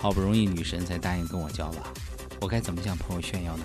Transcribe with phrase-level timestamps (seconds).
[0.00, 1.76] 好不容易女神才答应跟我交往，
[2.40, 3.64] 我该怎么向朋友炫耀呢？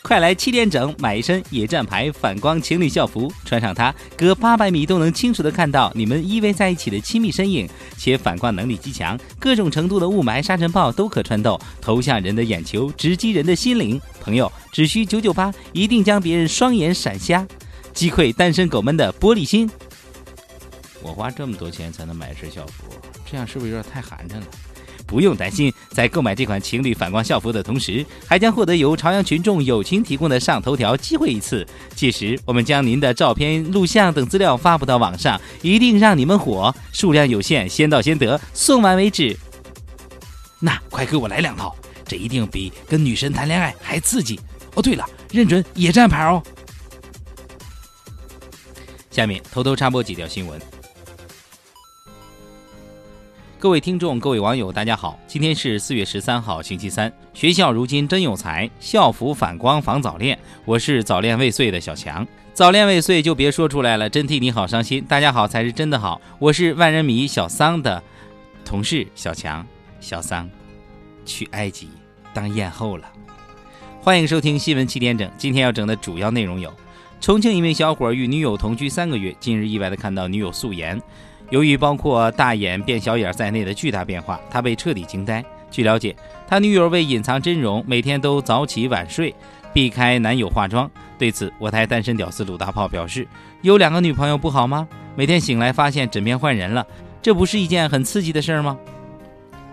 [0.00, 14.00] 快来七点整买一身野战牌反光情侣校服，穿上它，隔八百米都能清楚的看到你们依偎在一起的亲密身影，且反光能力极强，各种程度的雾霾、沙尘暴都可穿透，投向人的眼球，直击人的心灵。
[14.22, 17.46] 朋友只需九九八，一定将别人双眼闪瞎，
[17.92, 19.70] 击溃单身狗们的玻璃心。
[21.02, 22.84] 我花这么多钱才能买一身校服，
[23.30, 24.46] 这样是不是有点太寒碜了？
[25.08, 31.66] 不用担心，在购买这款情侣反光校服的同时，还将获得由朝阳群众友情提供的上头条机会一次。
[31.96, 36.72] 届时，我们将您的照片、录像等资料发布到网上，一定让你们火！
[36.92, 39.34] 数量有限，先到先得，送完为止。
[40.60, 44.38] 那快给我来两套，这一定比跟女神谈恋爱还刺激
[44.74, 44.82] 哦！
[44.82, 46.42] 对了，认准野战牌哦。
[49.10, 50.60] 下面偷偷插播几条新闻。
[53.60, 55.18] 各位听众，各位网友，大家好！
[55.26, 57.12] 今天是四月十三号，星期三。
[57.34, 60.38] 学校如今真有才，校服反光防早恋。
[60.64, 62.24] 我是早恋未遂的小强，
[62.54, 65.04] 早恋未遂就别说出来了，真替你好伤心。
[65.08, 66.20] 大家好才是真的好。
[66.38, 68.00] 我是万人迷小桑的
[68.64, 69.66] 同事小强，
[69.98, 70.48] 小桑
[71.26, 71.88] 去埃及
[72.32, 73.10] 当艳后了。
[74.00, 76.72] 欢迎收听新闻七点整，今天要整的主要内容有：
[77.20, 81.02] 重庆一名小伙与女友同居三个月，近日意外的看到女友素颜。
[81.50, 85.42] 由于包括大眼变小眼在内的巨大变化，他被彻底惊呆。
[85.70, 86.14] 据了解，
[86.46, 89.34] 他女友为隐藏真容，每天都早起晚睡，
[89.72, 90.90] 避开男友化妆。
[91.18, 93.26] 对此，我台单身屌丝鲁大炮表示
[93.62, 94.86] ：“有两个女朋友不好吗？
[95.16, 96.86] 每天醒来发现枕边换人了，
[97.20, 98.78] 这不是一件很刺激的事儿吗？”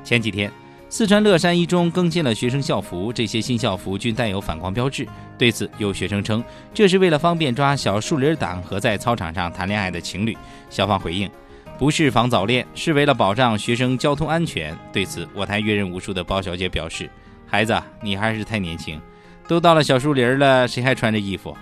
[0.04, 0.52] 前几天，
[0.90, 5.08] 四川乐山一中更新了学生校服，这些新校服均带有反光标志。
[5.38, 10.38] 对此，有学生称这是为了方便抓小树林党和在操场上谈恋爱的情侣。
[10.70, 11.30] 校方回应。
[11.78, 14.76] 不是防早恋，是为了保障学生交通安全。
[14.94, 17.10] 对此，我台阅人无数的包小姐表示
[17.46, 19.00] ：“孩子，你还是太年轻，
[19.46, 21.56] 都到了小树林了，谁还穿着衣服？”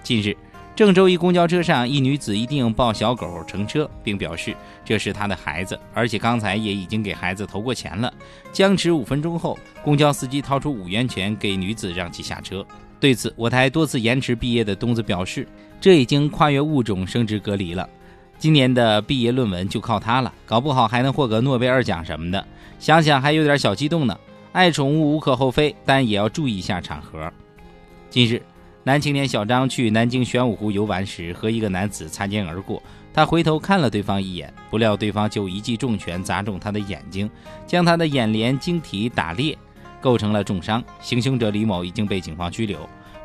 [0.00, 0.36] 近日，
[0.76, 4.54] 郑州一公交车上，一女子一定抱小狗乘车，并表示
[4.84, 8.12] 这是她的孩子，而且刚才也已经给孩子投过钱了。
[8.52, 12.64] 僵持五分钟后，公交司机掏出五元钱给女子让其下车。
[13.00, 15.48] 对此，我台多次延迟毕业的东子表示
[15.80, 17.88] ：“这已经跨越物种生殖隔离了。”
[18.42, 22.44] 今年的毕业论文就靠它了，搞不好还能获个诺贝尔奖什么的。
[22.80, 24.18] 想想还有点小激动呢。
[24.50, 27.32] 爱宠物无可厚非，但也要注意一下场合。
[28.10, 28.42] 近日，
[28.82, 32.82] 男青年小张去南京玄武湖游玩时，和一个男子擦肩而过。
[33.14, 37.30] 他回头看了对方一眼，不料对方就一记重拳砸中他的眼睛，
[37.64, 39.56] 将他的眼帘晶体打裂，
[40.00, 40.82] 构成了重伤。
[41.00, 42.76] 行凶者李某已经被警方拘留。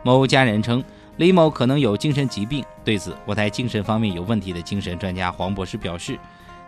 [0.04, 0.84] 某家人称。
[1.18, 6.18] 李某可能有精神疾病，对此，我台精神方面有问题的精神专家黄博士表示：“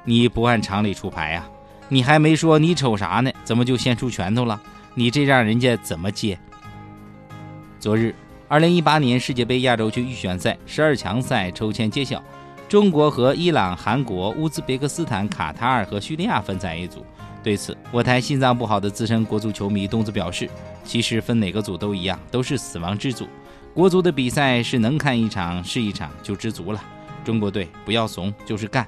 [0.03, 1.47] 你不按常理出牌呀？
[1.87, 4.61] 你还没说你瞅啥呢，怎么就先出拳头了？
[4.95, 6.37] 你这让人家怎么接？”
[7.79, 8.13] 昨日，
[8.49, 12.21] 二零一八年世界杯亚洲区预选赛十二强赛抽签揭晓，
[12.67, 17.05] 中国和伊朗、韩国、乌兹别克斯坦、卡塔尔和叙利亚分在一组。
[17.41, 20.49] 对此，我台心脏不好的资深国足球迷东子表示
[20.83, 23.25] ：“其实分哪个组都一样，都是死亡之组。”
[23.73, 26.83] 国足的比赛是能看一场是一场就知足了，
[27.23, 28.85] 中国队不要怂，就是干。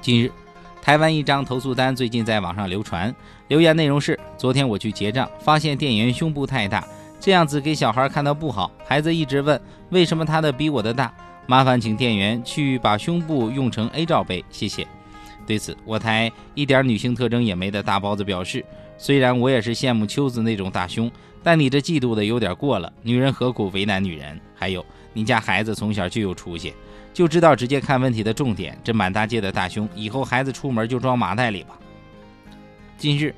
[0.00, 0.32] 近日，
[0.80, 3.14] 台湾一张投诉单最近在网上流传，
[3.48, 6.84] 留言内容是：昨天我去结账，发现店员胸部太大，
[7.20, 8.70] 这样子给小孩看到不好。
[8.84, 9.60] 孩子一直问
[9.90, 11.12] 为什么他的比我的大，
[11.46, 14.86] 麻烦请店员去把胸部用成 A 罩杯，谢谢。
[15.48, 18.62] 对此，我台一点女性特征也没的大包子表示。
[18.98, 21.10] 虽然我也是羡慕秋子那种大胸，
[21.42, 22.92] 但你这嫉妒的有点过了。
[23.00, 24.38] 女人何苦为难女人？
[24.54, 26.74] 还有，你家孩子从小就有出息，
[27.14, 28.78] 就知道直接看问题的重点。
[28.84, 31.78] 这满大街的大胸，以后孩子出门就装麻袋里吧。
[32.98, 33.34] 近日，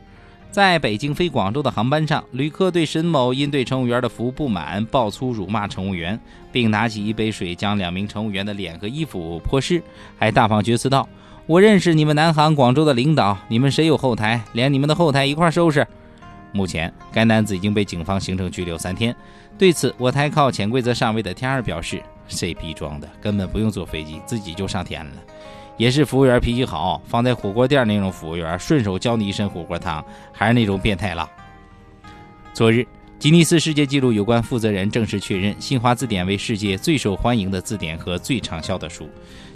[0.50, 6.18] 在北京飞广州的航班上，旅客对沈某因对乘务员的服务不满，爆粗辱骂乘务员，
[6.50, 9.80] 并拿起一杯水将两名乘务员的脸和衣服泼湿，
[10.18, 11.06] 还大放厥词道。
[11.50, 15.84] 我认识你们南航广州的领导，你们谁有后台，连你们的后台一块收拾。
[16.52, 19.12] 目前，该男子已经被警方行政拘留三天。
[19.58, 23.08] 对此，我台靠潜规则上位的天儿表示：“谁逼装的？
[23.20, 25.12] 根本不用坐飞机，自己就上天了。
[25.76, 31.28] 也是服务员脾气好，放在火锅店那种服务员，顺手教你一身火锅汤，还是那种变态辣。”
[32.54, 32.86] 昨日。
[33.20, 39.06] 吉尼斯世界纪录有关负责人正式确认，新华字典为世界最受欢迎的字典和最畅销的书。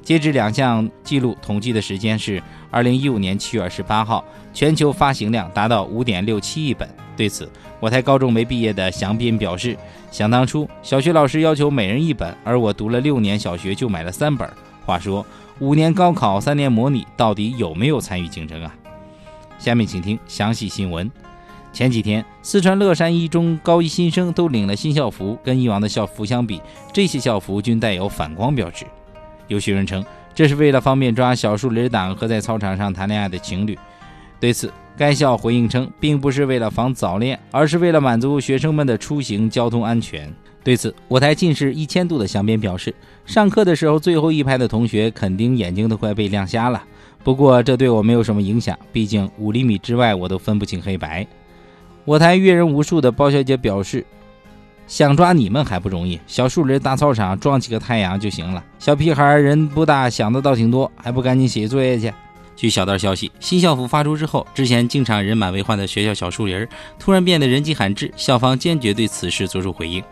[0.02, 4.22] 截止两项记录统计的时间是二零一五年七月二十八号，
[4.52, 6.87] 全球发行量达到五点六七亿本。
[7.16, 7.49] 对此，
[7.81, 9.75] 我台高中没毕业的祥斌表示
[10.12, 14.46] ：“想当初，小学老师要求每人一本，而我读了六年小学就买了三本。
[14.84, 15.25] 话说，
[15.61, 18.76] 五年高考，三年模拟，到底有没有参与竞争啊？”
[19.58, 21.11] 下面请听详细新闻。
[21.75, 26.61] 前几天，四川乐山一中高一新生都领了新校服，跟以往的校服相比，
[26.93, 28.87] 这些校服均带有反光标志。
[29.49, 33.76] 有学生称，这是为了方便抓小树林党和在操场上谈恋爱的情侣。
[34.38, 40.32] 对此，该校回应称，并不是为了防早恋，而是为了满足学生们的出行交通安全。
[40.62, 42.94] 对此，我台近视一千度的祥编表示，
[43.26, 46.81] 上课的时候最后一排的同学肯定眼睛都快被亮瞎了。
[47.25, 51.26] 不过这对我没有什么影响，毕竟五厘米之外我都分不清黑白。
[52.05, 54.05] 我台阅人无数的包小姐表示，
[54.87, 58.62] 想抓你们还不容易，小树林大操场撞几个太阳就行了。
[58.79, 62.12] 小屁孩人不大，想的倒挺多，还不赶紧写作业去？
[62.55, 66.69] 据小道消息，新校服发出之后，之前经常人满为患的学校小树林
[66.99, 70.05] 突然变得人迹罕至，校方坚决对此事作出回应。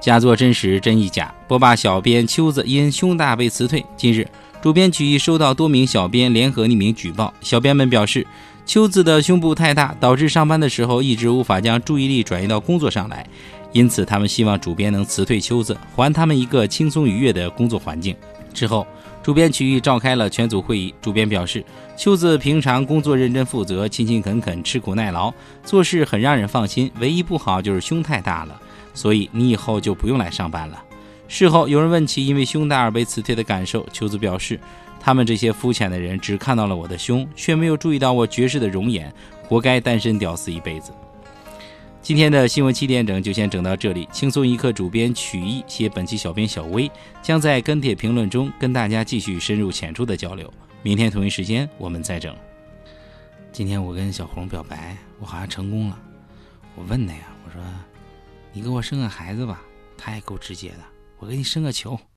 [0.00, 1.34] 假作真实，真亦假。
[1.46, 3.84] 播霸小编秋子因胸大被辞退。
[3.96, 4.26] 近日。
[4.62, 8.26] 主编曲艺收到多名小编联合匿名举报，小编们表示，
[8.66, 13.26] 秋子的胸部太大，导致上班的时候一直无法将注意力转移到工作上来，
[13.72, 18.16] 因此他们希望主编能辞退秋子，还他们一个轻松愉悦的工作环境。
[18.54, 18.86] 之后，
[19.22, 21.64] 主编曲艺召开了全组会议，主编表示，
[21.96, 25.32] 秋子平常工作认真负责，勤勤恳恳，吃苦耐劳，
[25.62, 28.58] 做事很让人放心，唯一不好就是胸太大了，
[28.94, 30.82] 所以你以后就不用来上班了。
[31.26, 34.58] 事后有人问起因为胸大而被辞退的感受，秋子表示
[35.04, 39.12] ：“他们这些肤浅的人只看到了我的胸，却没有注意到我绝世的容颜，
[39.42, 40.94] 活该单身屌丝一辈子。”
[42.00, 44.08] 今天的新闻七点整就先整到这里。
[44.10, 46.90] 轻松一刻主编曲艺写本期小编小薇
[47.22, 50.50] 将在跟帖评论中跟大家继续深入浅出的交流。
[50.82, 52.34] 明天同一时间我们再整。
[53.52, 55.98] 今天我跟小红表白，我好像成功了。
[56.76, 57.62] 我问他呀，我说
[58.54, 59.62] ：“你给我生个孩子吧。”
[59.98, 60.78] 他也够直接的。
[61.18, 61.98] 我给你生个球。